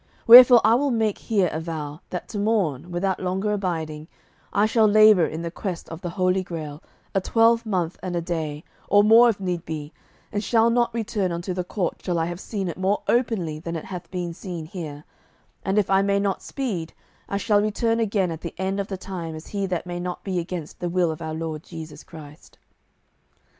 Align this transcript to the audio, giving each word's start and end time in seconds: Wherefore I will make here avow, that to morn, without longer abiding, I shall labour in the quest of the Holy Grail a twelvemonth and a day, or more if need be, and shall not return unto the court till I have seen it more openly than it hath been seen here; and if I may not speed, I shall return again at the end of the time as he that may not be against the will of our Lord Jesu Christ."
Wherefore 0.25 0.61
I 0.63 0.73
will 0.73 0.89
make 0.89 1.19
here 1.19 1.51
avow, 1.53 2.01
that 2.09 2.27
to 2.29 2.39
morn, 2.39 2.89
without 2.89 3.19
longer 3.19 3.51
abiding, 3.53 4.07
I 4.51 4.65
shall 4.65 4.87
labour 4.87 5.27
in 5.27 5.43
the 5.43 5.51
quest 5.51 5.87
of 5.89 6.01
the 6.01 6.09
Holy 6.09 6.41
Grail 6.41 6.81
a 7.13 7.21
twelvemonth 7.21 7.99
and 8.01 8.15
a 8.15 8.19
day, 8.21 8.63
or 8.87 9.03
more 9.03 9.29
if 9.29 9.39
need 9.39 9.63
be, 9.63 9.93
and 10.31 10.43
shall 10.43 10.71
not 10.71 10.91
return 10.91 11.31
unto 11.31 11.53
the 11.53 11.63
court 11.63 11.99
till 11.99 12.17
I 12.17 12.25
have 12.25 12.39
seen 12.39 12.67
it 12.67 12.79
more 12.79 13.03
openly 13.07 13.59
than 13.59 13.75
it 13.75 13.85
hath 13.85 14.09
been 14.09 14.33
seen 14.33 14.65
here; 14.65 15.03
and 15.63 15.77
if 15.77 15.87
I 15.91 16.01
may 16.01 16.19
not 16.19 16.41
speed, 16.41 16.93
I 17.29 17.37
shall 17.37 17.61
return 17.61 17.99
again 17.99 18.31
at 18.31 18.41
the 18.41 18.55
end 18.57 18.79
of 18.79 18.87
the 18.87 18.97
time 18.97 19.35
as 19.35 19.49
he 19.49 19.67
that 19.67 19.85
may 19.85 19.99
not 19.99 20.23
be 20.23 20.39
against 20.39 20.79
the 20.79 20.89
will 20.89 21.11
of 21.11 21.21
our 21.21 21.35
Lord 21.35 21.61
Jesu 21.61 21.95
Christ." 22.03 22.57